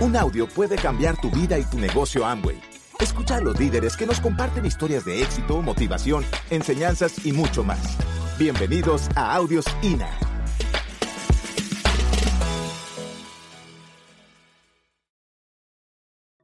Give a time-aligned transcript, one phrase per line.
[0.00, 2.60] Un audio puede cambiar tu vida y tu negocio Amway.
[3.00, 7.98] Escucha a los líderes que nos comparten historias de éxito, motivación, enseñanzas y mucho más.
[8.38, 10.08] Bienvenidos a Audios INA.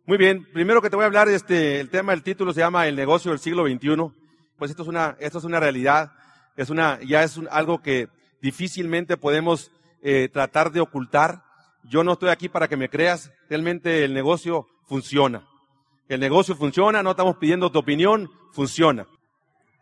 [0.04, 2.88] Muy bien, primero que te voy a hablar, este, el tema del título se llama
[2.88, 4.12] El negocio del siglo XXI.
[4.58, 6.10] Pues esto es una, esto es una realidad,
[6.56, 8.08] es una, ya es algo que
[8.42, 9.70] difícilmente podemos
[10.02, 11.53] eh, tratar de ocultar.
[11.84, 15.46] Yo no estoy aquí para que me creas, realmente el negocio funciona.
[16.08, 19.06] El negocio funciona, no estamos pidiendo tu opinión, funciona.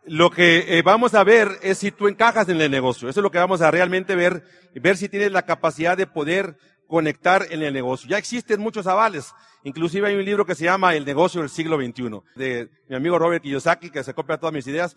[0.05, 3.07] Lo que eh, vamos a ver es si tú encajas en el negocio.
[3.07, 4.43] Eso es lo que vamos a realmente ver,
[4.75, 8.09] ver si tienes la capacidad de poder conectar en el negocio.
[8.09, 9.33] Ya existen muchos avales.
[9.63, 13.17] Inclusive hay un libro que se llama El negocio del siglo XXI, de mi amigo
[13.17, 14.95] Robert Kiyosaki, que se copia todas mis ideas.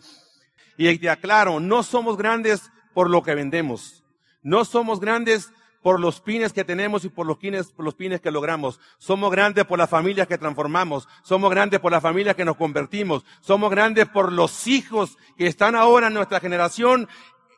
[0.77, 4.03] Y te aclaro, no somos grandes por lo que vendemos.
[4.43, 8.31] No somos grandes por los pines que tenemos y por los pines, los pines que
[8.31, 8.79] logramos.
[8.97, 11.07] Somos grandes por las familias que transformamos.
[11.23, 13.25] Somos grandes por las familias que nos convertimos.
[13.41, 17.07] Somos grandes por los hijos que están ahora en nuestra generación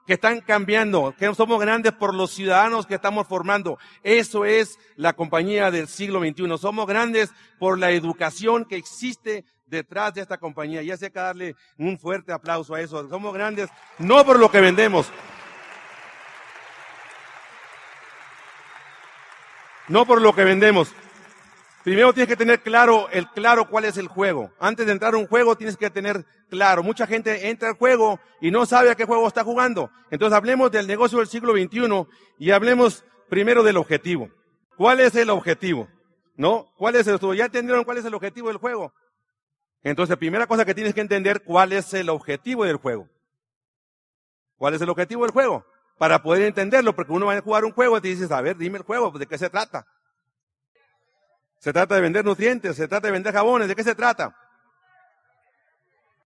[0.10, 3.78] que están cambiando, que somos grandes por los ciudadanos que estamos formando.
[4.02, 6.58] Eso es la compañía del siglo XXI.
[6.58, 10.82] Somos grandes por la educación que existe detrás de esta compañía.
[10.82, 13.08] Y hace que darle un fuerte aplauso a eso.
[13.08, 15.12] Somos grandes no por lo que vendemos.
[19.90, 20.94] No por lo que vendemos.
[21.84, 24.52] Primero tienes que tener claro, el claro cuál es el juego.
[24.60, 26.84] Antes de entrar a un juego tienes que tener claro.
[26.84, 29.90] Mucha gente entra al juego y no sabe a qué juego está jugando.
[30.12, 34.30] Entonces hablemos del negocio del siglo XXI y hablemos primero del objetivo.
[34.78, 35.88] ¿Cuál es el objetivo?
[36.36, 36.72] ¿No?
[36.78, 38.94] ¿Cuál es el, ya entendieron cuál es el objetivo del juego?
[39.82, 43.10] Entonces, primera cosa que tienes que entender, ¿cuál es el objetivo del juego?
[44.58, 45.66] ¿Cuál es el objetivo del juego?
[46.00, 48.58] Para poder entenderlo, porque uno va a jugar un juego y te dices, a ver,
[48.58, 49.86] dime el juego, ¿de qué se trata?
[51.60, 54.34] Se trata de vender nutrientes, se trata de vender jabones, ¿de qué se trata?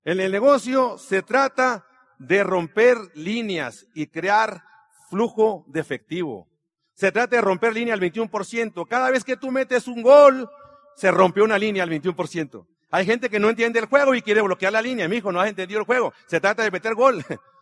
[0.05, 1.85] En el negocio se trata
[2.19, 4.63] de romper líneas y crear
[5.09, 6.47] flujo de efectivo.
[6.93, 8.87] Se trata de romper línea al 21%.
[8.87, 10.47] Cada vez que tú metes un gol,
[10.95, 12.67] se rompió una línea al 21%.
[12.91, 15.07] Hay gente que no entiende el juego y quiere bloquear la línea.
[15.07, 16.13] Mi hijo, no has entendido el juego.
[16.27, 17.25] Se trata de meter gol.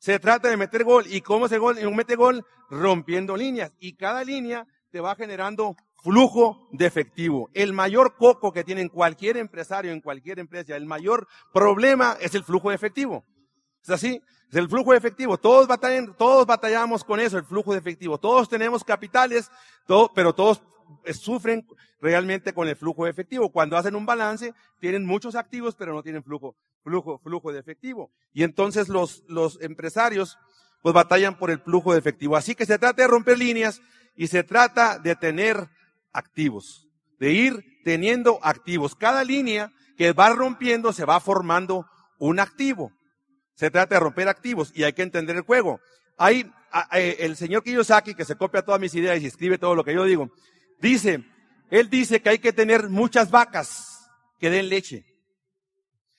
[0.00, 1.04] Se trata de meter gol.
[1.06, 1.76] ¿Y cómo se gol?
[1.94, 3.72] mete gol rompiendo líneas.
[3.78, 7.50] Y cada línea te va generando flujo de efectivo.
[7.52, 12.42] El mayor coco que tiene cualquier empresario, en cualquier empresa, el mayor problema es el
[12.42, 13.24] flujo de efectivo.
[13.82, 14.22] ¿Es así?
[14.48, 15.36] Es el flujo de efectivo.
[15.36, 18.18] Todos batallan, todos batallamos con eso, el flujo de efectivo.
[18.18, 19.50] Todos tenemos capitales,
[19.86, 20.62] todo, pero todos
[21.12, 21.66] sufren
[22.00, 23.50] realmente con el flujo de efectivo.
[23.50, 28.10] Cuando hacen un balance, tienen muchos activos, pero no tienen flujo, flujo, flujo de efectivo.
[28.32, 30.38] Y entonces los, los empresarios,
[30.82, 32.36] pues batallan por el flujo de efectivo.
[32.36, 33.82] Así que se trata de romper líneas
[34.16, 35.68] y se trata de tener
[36.12, 38.94] activos, de ir teniendo activos.
[38.94, 41.86] Cada línea que va rompiendo se va formando
[42.18, 42.92] un activo.
[43.54, 45.80] Se trata de romper activos y hay que entender el juego.
[46.16, 46.50] Hay
[46.92, 49.94] eh, el señor Kiyosaki que se copia todas mis ideas y escribe todo lo que
[49.94, 50.30] yo digo.
[50.80, 51.24] Dice,
[51.70, 55.04] él dice que hay que tener muchas vacas que den leche.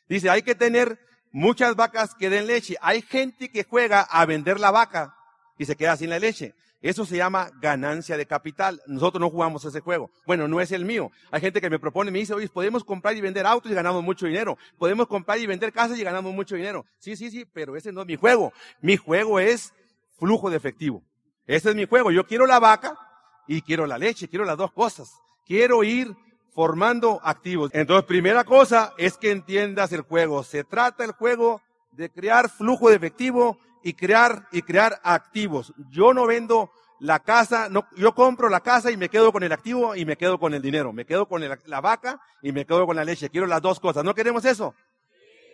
[0.08, 1.00] Dice, hay que tener
[1.32, 2.76] muchas vacas que den leche.
[2.82, 5.16] Hay gente que juega a vender la vaca
[5.58, 6.54] y se queda sin la leche.
[6.82, 8.82] Eso se llama ganancia de capital.
[8.88, 10.10] Nosotros no jugamos ese juego.
[10.26, 11.12] Bueno, no es el mío.
[11.30, 14.04] Hay gente que me propone, me dice, oye, podemos comprar y vender autos y ganamos
[14.04, 14.58] mucho dinero.
[14.80, 16.86] Podemos comprar y vender casas y ganamos mucho dinero.
[16.98, 18.52] Sí, sí, sí, pero ese no es mi juego.
[18.82, 19.74] Mi juego es
[20.18, 21.04] flujo de efectivo.
[21.46, 22.12] Ese es mi juego.
[22.12, 22.98] Yo quiero la vaca
[23.48, 25.14] y quiero la leche, quiero las dos cosas.
[25.46, 26.16] Quiero ir
[26.54, 27.72] formando activos.
[27.74, 30.44] Entonces, primera cosa es que entiendas el juego.
[30.44, 35.74] Se trata el juego de crear flujo de efectivo y crear, y crear activos.
[35.90, 39.52] Yo no vendo la casa, no, yo compro la casa y me quedo con el
[39.52, 40.94] activo y me quedo con el dinero.
[40.94, 43.30] Me quedo con la vaca y me quedo con la leche.
[43.30, 44.04] Quiero las dos cosas.
[44.04, 44.76] ¿No queremos eso?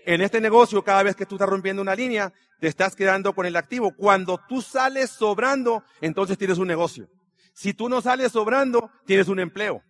[0.06, 3.46] En este negocio, cada vez que tú estás rompiendo una línea, te estás quedando con
[3.46, 3.92] el activo.
[3.96, 7.08] Cuando tú sales sobrando, entonces tienes un negocio.
[7.58, 9.82] Si tú no sales sobrando, tienes un empleo.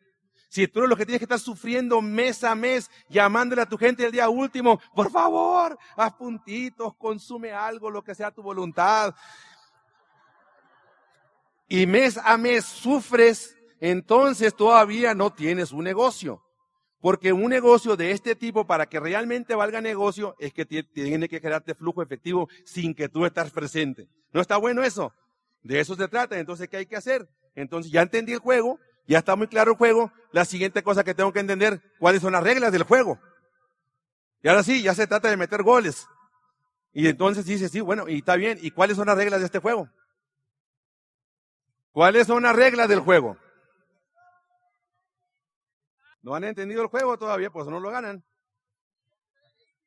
[0.47, 3.77] Si tú eres lo que tienes que estar sufriendo mes a mes, llamándole a tu
[3.77, 9.13] gente el día último, por favor, haz puntitos, consume algo, lo que sea tu voluntad.
[11.67, 16.41] Y mes a mes sufres, entonces todavía no tienes un negocio.
[17.01, 21.41] Porque un negocio de este tipo, para que realmente valga negocio, es que tiene que
[21.41, 24.07] generarte flujo efectivo sin que tú estés presente.
[24.31, 25.13] ¿No está bueno eso?
[25.63, 26.39] De eso se trata.
[26.39, 27.27] Entonces, ¿qué hay que hacer?
[27.57, 30.13] Entonces, ya entendí el juego, ya está muy claro el juego.
[30.31, 33.19] La siguiente cosa que tengo que entender, cuáles son las reglas del juego.
[34.43, 36.07] Y ahora sí, ya se trata de meter goles.
[36.93, 38.59] Y entonces dice, sí, bueno, y está bien.
[38.61, 39.89] ¿Y cuáles son las reglas de este juego?
[41.91, 43.37] ¿Cuáles son las reglas del juego?
[46.21, 48.23] No han entendido el juego todavía, pues no lo ganan.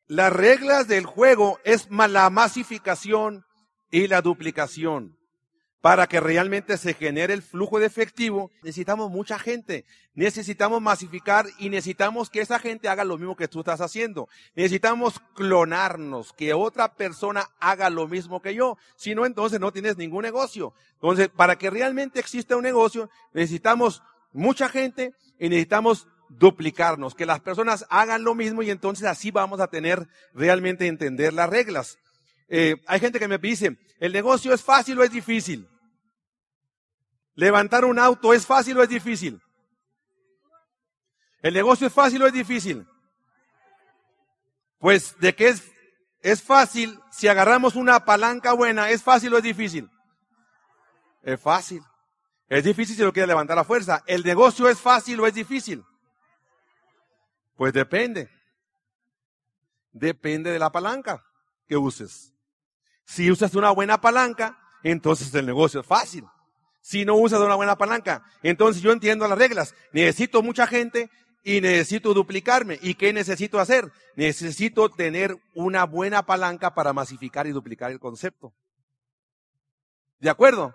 [0.09, 3.45] Las reglas del juego es la masificación
[3.93, 5.20] y la duplicación.
[5.81, 11.71] Para que realmente se genere el flujo de efectivo, necesitamos mucha gente, necesitamos masificar y
[11.71, 14.29] necesitamos que esa gente haga lo mismo que tú estás haciendo.
[14.55, 18.77] Necesitamos clonarnos, que otra persona haga lo mismo que yo.
[18.97, 20.75] Si no, entonces no tienes ningún negocio.
[20.95, 27.41] Entonces, para que realmente exista un negocio, necesitamos mucha gente y necesitamos duplicarnos, que las
[27.41, 31.99] personas hagan lo mismo y entonces así vamos a tener realmente entender las reglas.
[32.53, 35.69] Eh, hay gente que me dice, ¿el negocio es fácil o es difícil?
[37.37, 39.41] ¿Levantar un auto es fácil o es difícil?
[41.43, 42.85] ¿El negocio es fácil o es difícil?
[44.81, 45.71] Pues de qué es,
[46.23, 49.89] es fácil si agarramos una palanca buena, ¿es fácil o es difícil?
[51.23, 51.85] Es fácil.
[52.49, 54.03] Es difícil si lo quieres levantar a fuerza.
[54.09, 55.85] ¿El negocio es fácil o es difícil?
[57.55, 58.29] Pues depende.
[59.93, 61.25] Depende de la palanca
[61.69, 62.35] que uses.
[63.11, 66.25] Si usas una buena palanca, entonces el negocio es fácil.
[66.81, 69.75] Si no usas una buena palanca, entonces yo entiendo las reglas.
[69.93, 71.11] Necesito mucha gente
[71.43, 72.79] y necesito duplicarme.
[72.81, 73.91] ¿Y qué necesito hacer?
[74.15, 78.55] Necesito tener una buena palanca para masificar y duplicar el concepto.
[80.21, 80.73] ¿De acuerdo?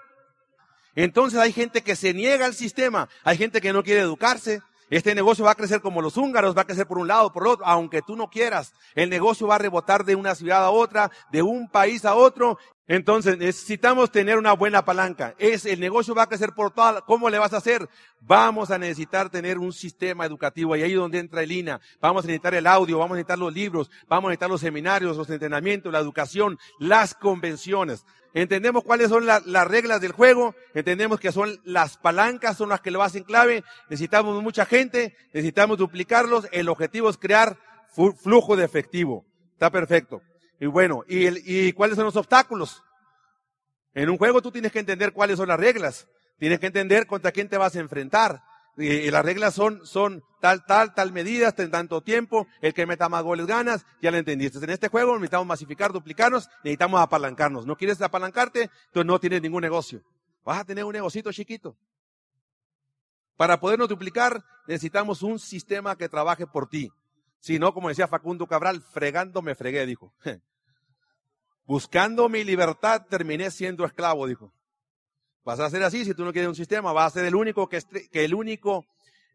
[0.94, 5.16] Entonces hay gente que se niega al sistema, hay gente que no quiere educarse, este
[5.16, 7.66] negocio va a crecer como los húngaros, va a crecer por un lado, por otro,
[7.66, 8.74] aunque tú no quieras.
[8.94, 12.58] El negocio va a rebotar de una ciudad a otra, de un país a otro.
[12.88, 15.34] Entonces necesitamos tener una buena palanca.
[15.40, 17.02] Es el negocio va a crecer por toda.
[17.02, 17.90] ¿Cómo le vas a hacer?
[18.22, 21.82] Vamos a necesitar tener un sistema educativo y ahí es donde entra el INA.
[22.00, 25.18] Vamos a necesitar el audio, vamos a necesitar los libros, vamos a necesitar los seminarios,
[25.18, 28.06] los entrenamientos, la educación, las convenciones
[28.36, 32.92] entendemos cuáles son las reglas del juego, entendemos que son las palancas, son las que
[32.92, 37.58] lo hacen clave, necesitamos mucha gente, necesitamos duplicarlos, el objetivo es crear
[38.22, 39.26] flujo de efectivo.
[39.54, 40.22] Está perfecto.
[40.60, 42.84] Y bueno, ¿y, ¿y cuáles son los obstáculos?
[43.94, 46.08] En un juego tú tienes que entender cuáles son las reglas,
[46.38, 48.44] tienes que entender contra quién te vas a enfrentar,
[48.78, 53.08] y, las reglas son, son tal, tal, tal medida, en tanto tiempo, el que meta
[53.10, 54.58] más goles ganas, ya lo entendiste.
[54.60, 57.66] En este juego necesitamos masificar, duplicarnos, necesitamos apalancarnos.
[57.66, 60.02] No quieres apalancarte, entonces no tienes ningún negocio.
[60.44, 61.78] Vas a tener un negocito chiquito.
[63.38, 66.92] Para podernos duplicar, necesitamos un sistema que trabaje por ti.
[67.40, 70.14] Si no, como decía Facundo Cabral, fregando me fregué, dijo.
[71.66, 74.54] Buscando mi libertad, terminé siendo esclavo, dijo.
[75.46, 77.70] Vas a ser así si tú no quieres un sistema, vas a ser el único
[77.70, 77.80] que,
[78.12, 78.86] que el único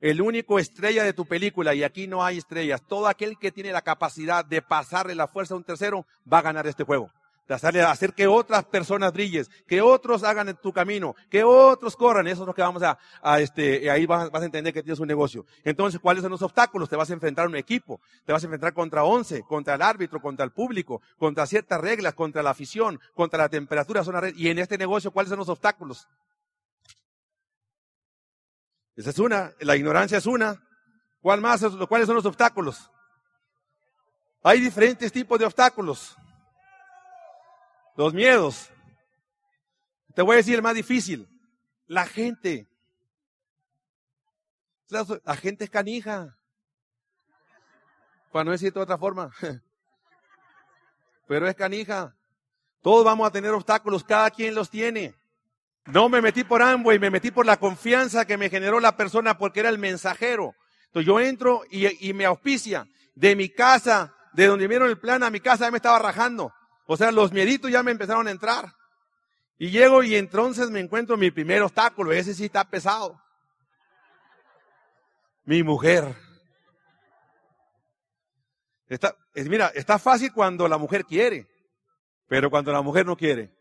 [0.01, 2.83] el único estrella de tu película y aquí no hay estrellas.
[2.89, 6.43] Todo aquel que tiene la capacidad de pasarle la fuerza a un tercero va a
[6.43, 7.11] ganar este juego
[7.59, 12.29] de hacer que otras personas brilles, que otros hagan en tu camino, que otros corran.
[12.29, 15.09] Eso es lo que vamos a, a este, ahí vas, a entender que tienes un
[15.09, 15.45] negocio.
[15.65, 16.89] Entonces, ¿cuáles son los obstáculos?
[16.89, 19.83] Te vas a enfrentar a un equipo, te vas a enfrentar contra once, contra el
[19.83, 24.05] árbitro, contra el público, contra ciertas reglas, contra la afición, contra la temperatura.
[24.05, 26.07] Son y en este negocio, ¿cuáles son los obstáculos?
[28.95, 30.63] Esa es una, la ignorancia es una.
[31.21, 31.65] ¿Cuál más?
[31.89, 32.91] ¿Cuáles son los obstáculos?
[34.43, 36.17] Hay diferentes tipos de obstáculos.
[38.01, 38.71] Los miedos.
[40.15, 41.29] Te voy a decir el más difícil.
[41.87, 42.67] La gente.
[44.89, 46.35] La, gente es canija.
[48.33, 49.31] Para no decir de otra forma.
[51.29, 52.17] Pero es canija.
[52.81, 55.15] Todos vamos a tener obstáculos, cada quien los tiene.
[55.85, 59.37] No me metí por y me metí por la confianza que me generó la persona
[59.37, 60.55] porque era el mensajero.
[60.87, 62.89] Entonces yo entro y, y me auspicia.
[63.15, 66.51] De mi casa, de donde vieron el plan a mi casa, ya me estaba rajando.
[66.93, 68.75] O sea, los mieditos ya me empezaron a entrar.
[69.59, 72.11] Y llego y entonces me encuentro mi primer obstáculo.
[72.11, 73.17] Ese sí está pesado.
[75.45, 76.17] Mi mujer.
[78.89, 81.47] Está, es, mira, está fácil cuando la mujer quiere,
[82.27, 83.55] pero cuando la mujer no quiere.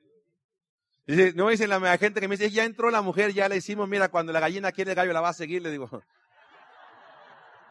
[1.05, 3.87] Dice, no dicen la gente que me dice, ya entró la mujer, ya le hicimos,
[3.87, 5.87] mira, cuando la gallina quiere el gallo la va a seguir, le digo,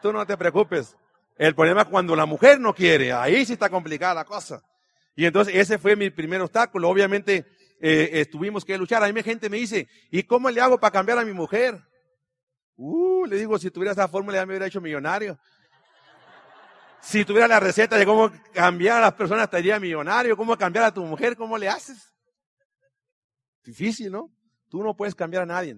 [0.01, 0.95] tú no te preocupes.
[1.35, 4.63] El problema es cuando la mujer no quiere, ahí sí está complicada la cosa.
[5.19, 6.87] Y entonces ese fue mi primer obstáculo.
[6.87, 7.45] Obviamente
[7.81, 9.03] eh, tuvimos que luchar.
[9.03, 11.77] A mí gente me dice, ¿y cómo le hago para cambiar a mi mujer?
[12.77, 15.37] Uh, le digo, si tuviera esa fórmula ya me hubiera hecho millonario.
[17.01, 20.37] Si tuviera la receta de cómo cambiar a las personas, estaría millonario.
[20.37, 21.35] ¿Cómo cambiar a tu mujer?
[21.35, 22.13] ¿Cómo le haces?
[23.65, 24.31] Difícil, ¿no?
[24.69, 25.75] Tú no puedes cambiar a nadie.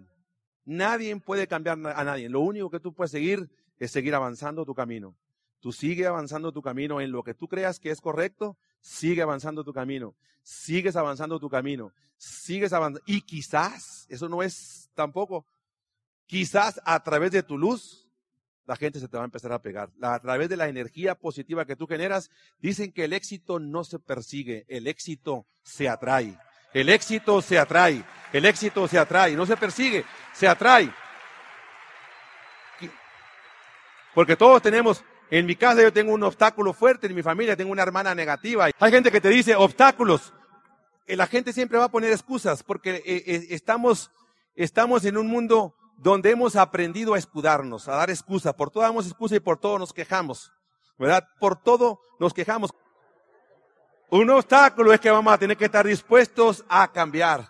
[0.66, 2.30] Nadie puede cambiar a nadie.
[2.30, 5.18] Lo único que tú puedes seguir es seguir avanzando tu camino.
[5.62, 9.64] Tú sigue avanzando tu camino en lo que tú creas que es correcto, sigue avanzando
[9.64, 13.02] tu camino, sigues avanzando tu camino, sigues avanzando.
[13.06, 15.46] Y quizás, eso no es tampoco,
[16.26, 18.10] quizás a través de tu luz,
[18.66, 19.90] la gente se te va a empezar a pegar.
[20.02, 24.00] a través de la energía positiva que tú generas, dicen que el éxito no se
[24.00, 26.38] persigue, el éxito se atrae.
[26.74, 30.94] El éxito se atrae, el éxito se atrae, no se persigue, se atrae.
[34.14, 37.72] Porque todos tenemos, en mi casa yo tengo un obstáculo fuerte, en mi familia tengo
[37.72, 38.70] una hermana negativa.
[38.78, 40.34] Hay gente que te dice obstáculos.
[41.08, 44.12] Eh, la gente siempre va a poner excusas porque eh, eh, estamos,
[44.56, 48.54] estamos en un mundo donde hemos aprendido a escudarnos, a dar excusas.
[48.56, 50.52] Por todo damos excusa y por todo nos quejamos.
[51.00, 51.26] ¿Verdad?
[51.40, 52.72] Por todo nos quejamos.
[54.10, 57.50] Un obstáculo es que vamos a tener que estar dispuestos a cambiar.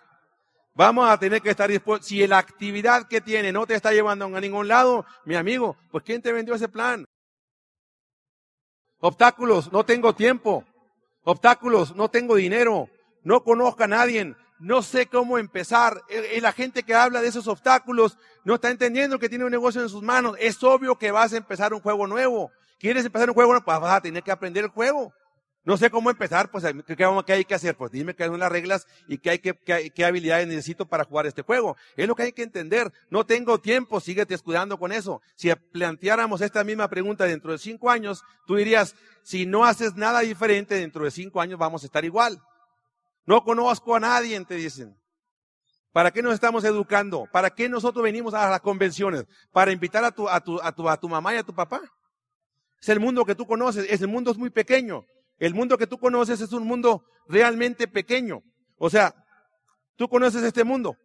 [0.74, 2.06] Vamos a tener que estar dispuestos.
[2.06, 6.04] Si la actividad que tiene no te está llevando a ningún lado, mi amigo, pues
[6.04, 7.04] ¿quién te vendió ese plan?
[9.02, 10.64] Obstáculos, no tengo tiempo.
[11.24, 12.88] Obstáculos, no tengo dinero.
[13.22, 16.02] No conozco a nadie no sé cómo empezar.
[16.34, 19.82] Y la gente que habla de esos obstáculos no está entendiendo que tiene un negocio
[19.82, 20.36] en sus manos.
[20.38, 22.52] Es obvio que vas a empezar un juego nuevo.
[22.78, 23.64] ¿Quieres empezar un juego nuevo?
[23.64, 25.12] Pues vas a tener que aprender el juego.
[25.64, 27.76] No sé cómo empezar, pues ¿qué, hay que hacer?
[27.76, 31.26] Pues dime qué son las reglas y qué, hay que, qué, habilidades necesito para jugar
[31.26, 31.76] este juego.
[31.96, 32.92] Es lo que hay que entender.
[33.10, 35.22] No tengo tiempo, síguete escudando con eso.
[35.36, 40.20] Si planteáramos esta misma pregunta dentro de cinco años, tú dirías, si no haces nada
[40.20, 42.42] diferente dentro de cinco años vamos a estar igual.
[43.24, 44.98] No conozco a nadie, te dicen.
[45.92, 47.28] ¿Para qué nos estamos educando?
[47.30, 49.26] ¿Para qué nosotros venimos a las convenciones?
[49.52, 51.82] ¿Para invitar a tu, a tu, a tu, a tu mamá y a tu papá?
[52.80, 53.86] Es el mundo que tú conoces.
[53.88, 55.06] Ese mundo es muy pequeño.
[55.42, 58.44] El mundo que tú conoces es un mundo realmente pequeño.
[58.78, 59.12] O sea,
[59.96, 60.96] tú conoces este mundo.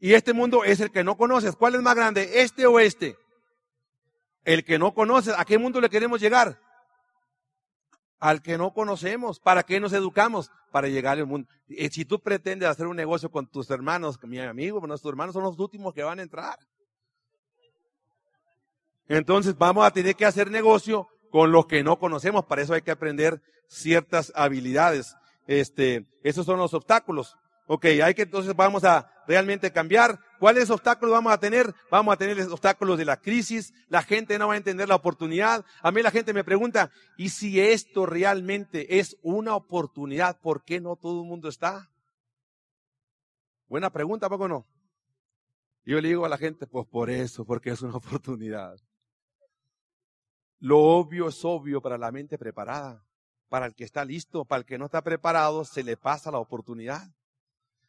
[0.00, 1.54] Y este mundo es el que no conoces.
[1.56, 2.40] ¿Cuál es más grande?
[2.40, 3.18] ¿Este o este?
[4.44, 5.34] El que no conoces.
[5.36, 6.58] ¿A qué mundo le queremos llegar?
[8.18, 9.40] al que no conocemos.
[9.40, 10.50] ¿Para qué nos educamos?
[10.70, 11.48] Para llegar al mundo.
[11.90, 15.58] Si tú pretendes hacer un negocio con tus hermanos, mi amigo, nuestros hermanos son los
[15.58, 16.58] últimos que van a entrar.
[19.06, 22.46] Entonces vamos a tener que hacer negocio con los que no conocemos.
[22.46, 25.16] Para eso hay que aprender ciertas habilidades.
[25.46, 27.36] Este, esos son los obstáculos.
[27.66, 30.18] Ok, hay que entonces vamos a realmente cambiar.
[30.38, 31.72] ¿Cuáles obstáculos vamos a tener?
[31.90, 33.72] Vamos a tener los obstáculos de la crisis.
[33.88, 35.64] La gente no va a entender la oportunidad.
[35.80, 40.80] A mí la gente me pregunta, ¿y si esto realmente es una oportunidad, por qué
[40.80, 41.90] no todo el mundo está?
[43.68, 44.66] Buena pregunta, ¿poco no?
[45.84, 48.76] Yo le digo a la gente, pues por eso, porque es una oportunidad.
[50.58, 53.04] Lo obvio es obvio para la mente preparada.
[53.52, 56.38] Para el que está listo, para el que no está preparado, se le pasa la
[56.38, 57.06] oportunidad.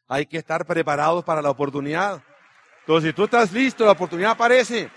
[0.09, 2.21] Hay que estar preparados para la oportunidad.
[2.81, 4.91] Entonces, si tú estás listo, la oportunidad aparece.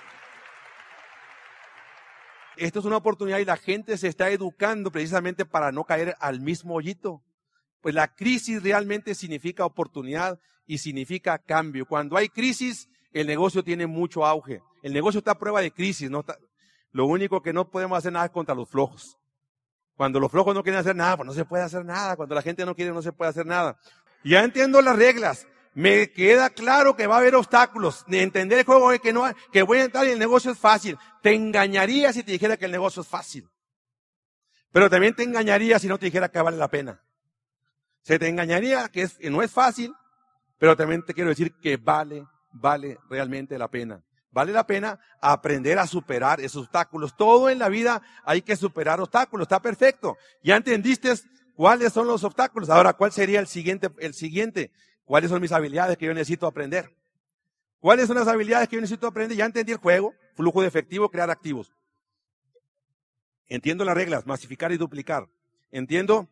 [2.57, 6.41] Esto es una oportunidad y la gente se está educando precisamente para no caer al
[6.41, 7.23] mismo hoyito.
[7.81, 11.87] Pues la crisis realmente significa oportunidad y significa cambio.
[11.87, 14.63] Cuando hay crisis, el negocio tiene mucho auge.
[14.83, 16.11] El negocio está a prueba de crisis.
[16.11, 16.25] No
[16.91, 19.17] lo único que no podemos hacer nada es contra los flojos.
[19.97, 22.17] Cuando los flojos no quieren hacer nada, pues no se puede hacer nada.
[22.17, 23.79] Cuando la gente no quiere, no se puede hacer nada.
[24.23, 25.47] Ya entiendo las reglas.
[25.73, 28.05] Me queda claro que va a haber obstáculos.
[28.07, 30.59] De entender el juego es que no, que voy a entrar y el negocio es
[30.59, 30.99] fácil.
[31.23, 33.49] Te engañaría si te dijera que el negocio es fácil.
[34.73, 37.03] Pero también te engañaría si no te dijera que vale la pena.
[38.03, 39.95] Se te engañaría que, es, que no es fácil,
[40.59, 44.03] pero también te quiero decir que vale, vale realmente la pena.
[44.37, 47.17] Vale la pena aprender a superar esos obstáculos.
[47.17, 49.47] Todo en la vida hay que superar obstáculos.
[49.47, 50.19] Está perfecto.
[50.43, 51.15] Ya entendiste
[51.55, 52.69] ¿Cuáles son los obstáculos?
[52.69, 54.73] Ahora, ¿cuál sería el siguiente, el siguiente?
[55.07, 56.95] ¿Cuáles son mis habilidades que yo necesito aprender?
[57.81, 59.39] ¿Cuáles son las habilidades que yo necesito aprender?
[59.39, 61.73] Ya entendí el juego, flujo de efectivo, crear activos.
[63.49, 65.31] Entiendo las reglas, masificar y duplicar.
[65.71, 66.29] Entiendo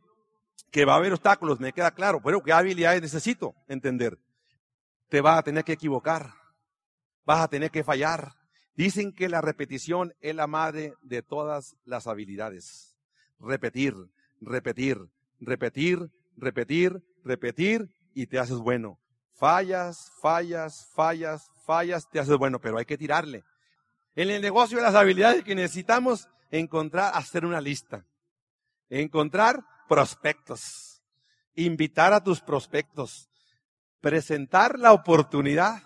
[0.71, 4.19] que va a haber obstáculos, me queda claro, pero ¿qué habilidades necesito entender?
[5.09, 6.35] Te vas a tener que equivocar,
[7.25, 8.33] vas a tener que fallar.
[8.77, 12.97] Dicen que la repetición es la madre de todas las habilidades.
[13.39, 13.95] Repetir,
[14.41, 14.99] repetir,
[15.41, 18.99] repetir, repetir, repetir y te haces bueno.
[19.33, 23.45] Fallas, fallas, fallas, fallas, te haces bueno, pero hay que tirarle.
[24.17, 28.07] En el negocio de las habilidades que necesitamos encontrar, hacer una lista.
[28.89, 31.03] Encontrar prospectos.
[31.55, 33.29] Invitar a tus prospectos.
[34.01, 35.83] Presentar la oportunidad.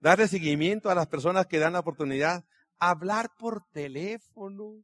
[0.00, 2.44] Darle seguimiento a las personas que dan la oportunidad.
[2.78, 4.82] Hablar por teléfono.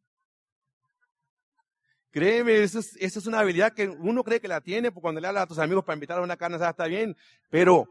[2.11, 5.42] Créeme, esa es, una habilidad que uno cree que la tiene, porque cuando le habla
[5.42, 7.16] a tus amigos para invitar a una carne, está bien,
[7.49, 7.88] pero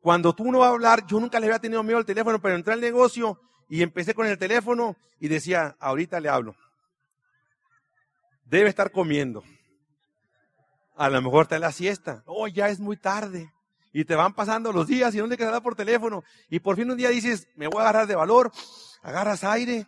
[0.00, 2.56] cuando tú no vas a hablar, yo nunca le había tenido miedo al teléfono, pero
[2.56, 6.56] entré al negocio y empecé con el teléfono y decía, ahorita le hablo.
[8.44, 9.44] Debe estar comiendo.
[10.96, 12.24] A lo mejor está en la siesta.
[12.26, 13.52] Oh, ya es muy tarde.
[13.92, 16.22] Y te van pasando los días y no le por teléfono.
[16.48, 18.52] Y por fin un día dices, me voy a agarrar de valor
[19.02, 19.86] agarras aire,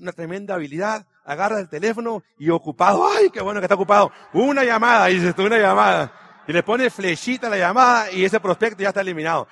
[0.00, 4.64] una tremenda habilidad, agarras el teléfono y ocupado, ay, qué bueno que está ocupado, una
[4.64, 6.12] llamada, dices tú, una llamada,
[6.46, 9.48] y le pones flechita a la llamada y ese prospecto ya está eliminado.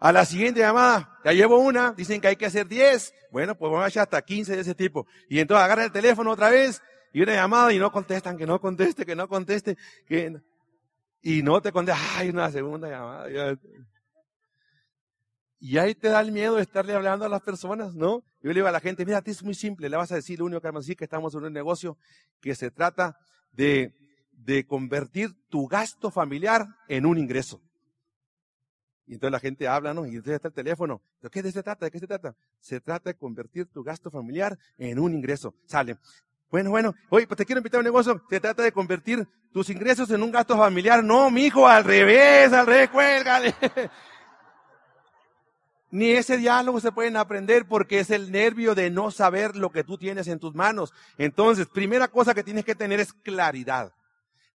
[0.00, 3.72] A la siguiente llamada, ya llevo una, dicen que hay que hacer 10, bueno, pues
[3.72, 5.06] vamos a hasta 15 de ese tipo.
[5.28, 6.82] Y entonces agarra el teléfono otra vez
[7.12, 10.40] y una llamada y no contestan, que no conteste, que no conteste, que...
[11.26, 13.58] Y no te contesta, ay, una segunda llamada.
[15.58, 18.22] Y ahí te da el miedo de estarle hablando a las personas, ¿no?
[18.42, 20.38] Yo le digo a la gente, mira, a es muy simple, le vas a decir,
[20.38, 21.96] lo único que vamos a decir que estamos en un negocio
[22.42, 23.16] que se trata
[23.52, 23.94] de,
[24.32, 27.62] de convertir tu gasto familiar en un ingreso.
[29.06, 30.04] Y entonces la gente habla, ¿no?
[30.04, 31.00] Y entonces está el teléfono.
[31.22, 31.86] ¿De qué se trata?
[31.86, 32.36] ¿De qué se trata?
[32.60, 35.54] Se trata de convertir tu gasto familiar en un ingreso.
[35.64, 35.96] Sale.
[36.54, 38.22] Bueno, bueno, oye, pues te quiero invitar a un negocio.
[38.30, 41.02] Se trata de convertir tus ingresos en un gasto familiar.
[41.02, 43.52] No, mi hijo, al revés, al revés, cuélgale.
[45.90, 49.82] Ni ese diálogo se pueden aprender porque es el nervio de no saber lo que
[49.82, 50.94] tú tienes en tus manos.
[51.18, 53.92] Entonces, primera cosa que tienes que tener es claridad.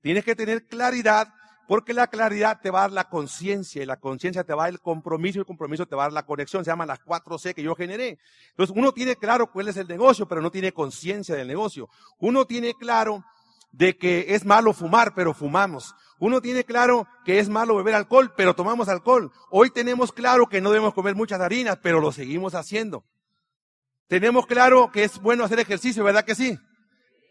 [0.00, 1.34] Tienes que tener claridad
[1.68, 4.66] porque la claridad te va a dar la conciencia y la conciencia te va a
[4.66, 6.64] dar el compromiso y el compromiso te va a dar la conexión.
[6.64, 8.18] Se llaman las cuatro C que yo generé.
[8.48, 11.90] Entonces, uno tiene claro cuál es el negocio, pero no tiene conciencia del negocio.
[12.20, 13.22] Uno tiene claro
[13.70, 15.94] de que es malo fumar, pero fumamos.
[16.18, 19.30] Uno tiene claro que es malo beber alcohol, pero tomamos alcohol.
[19.50, 23.04] Hoy tenemos claro que no debemos comer muchas harinas, pero lo seguimos haciendo.
[24.06, 26.58] Tenemos claro que es bueno hacer ejercicio, ¿verdad que sí?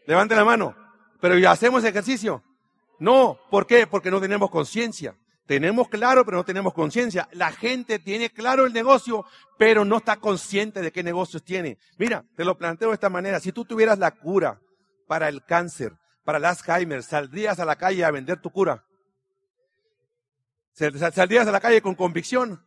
[0.06, 0.76] Levante la mano.
[1.20, 2.44] Pero ya hacemos ejercicio.
[2.98, 3.86] No, ¿por qué?
[3.86, 5.16] Porque no tenemos conciencia.
[5.46, 7.26] Tenemos claro, pero no tenemos conciencia.
[7.32, 9.24] La gente tiene claro el negocio,
[9.56, 11.78] pero no está consciente de qué negocios tiene.
[11.96, 13.40] Mira, te lo planteo de esta manera.
[13.40, 14.60] Si tú tuvieras la cura
[15.06, 18.84] para el cáncer, para el Alzheimer, ¿saldrías a la calle a vender tu cura?
[20.72, 22.62] ¿Saldrías a la calle con convicción?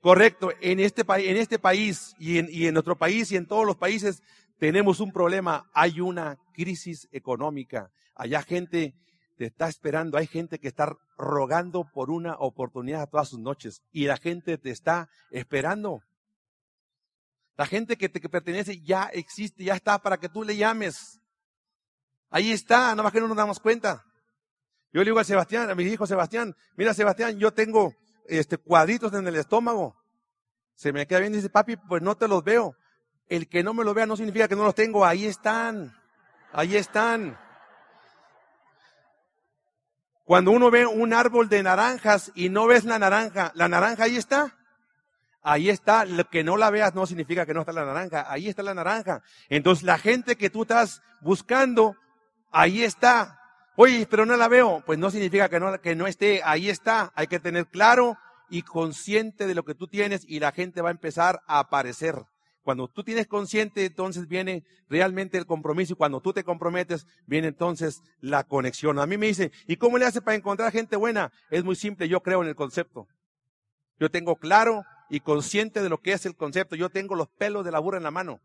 [0.00, 0.50] Correcto.
[0.60, 3.76] En este, en este país y en, y en nuestro país y en todos los
[3.76, 4.20] países
[4.58, 5.70] tenemos un problema.
[5.72, 7.92] Hay una crisis económica.
[8.16, 8.96] Allá gente
[9.36, 10.18] te está esperando.
[10.18, 14.70] Hay gente que está rogando por una oportunidad todas sus noches y la gente te
[14.70, 16.02] está esperando.
[17.56, 21.20] La gente que te pertenece ya existe, ya está para que tú le llames.
[22.30, 24.04] Ahí está, nada más que no nos damos cuenta.
[24.92, 27.94] Yo le digo a Sebastián, a mi hijo Sebastián, mira Sebastián, yo tengo
[28.26, 29.96] este cuadritos en el estómago.
[30.74, 32.76] Se me queda bien dice, papi, pues no te los veo.
[33.28, 35.96] El que no me los vea no significa que no los tengo, ahí están.
[36.52, 37.38] Ahí están.
[40.24, 44.16] Cuando uno ve un árbol de naranjas y no ves la naranja, la naranja ahí
[44.16, 44.56] está.
[45.42, 48.48] Ahí está, lo que no la veas no significa que no está la naranja, ahí
[48.48, 49.22] está la naranja.
[49.50, 51.96] Entonces la gente que tú estás buscando
[52.50, 53.38] ahí está.
[53.76, 54.82] Oye, pero no la veo.
[54.86, 57.12] Pues no significa que no, que no esté, ahí está.
[57.14, 58.16] Hay que tener claro
[58.48, 62.24] y consciente de lo que tú tienes y la gente va a empezar a aparecer.
[62.64, 67.48] Cuando tú tienes consciente, entonces viene realmente el compromiso y cuando tú te comprometes, viene
[67.48, 68.98] entonces la conexión.
[68.98, 71.30] A mí me dice, ¿y cómo le hace para encontrar gente buena?
[71.50, 73.06] Es muy simple, yo creo en el concepto.
[74.00, 76.74] Yo tengo claro y consciente de lo que es el concepto.
[76.74, 78.40] Yo tengo los pelos de la burra en la mano.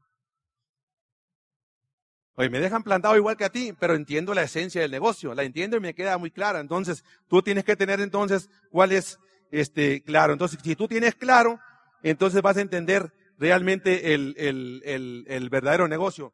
[2.35, 5.43] Oye, me dejan plantado igual que a ti, pero entiendo la esencia del negocio, la
[5.43, 6.59] entiendo y me queda muy clara.
[6.59, 9.17] Entonces, tú tienes que tener entonces cuál es
[9.49, 10.33] este claro.
[10.33, 11.57] Entonces, si tú tienes claro,
[12.03, 16.33] entonces vas a entender realmente el, el, el, el verdadero negocio.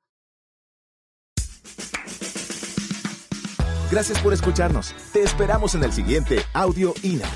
[3.91, 4.93] Gracias por escucharnos.
[5.13, 7.29] Te esperamos en el siguiente Audio INA.